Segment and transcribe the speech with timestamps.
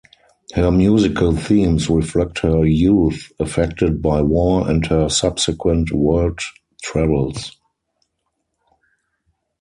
[0.55, 6.39] Her musical themes reflect her youth affected by war and her subsequent world
[6.81, 7.55] travels.